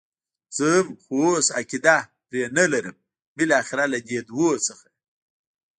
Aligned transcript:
زه 0.57 0.65
هم، 0.75 0.87
خو 1.03 1.17
اوس 1.33 1.47
عقیده 1.59 1.97
پرې 2.27 2.41
نه 2.57 2.65
لرم، 2.71 2.97
بالاخره 3.37 3.85
له 3.93 3.99
دې 4.07 4.19
دوو 4.29 4.49
څخه. 4.67 4.87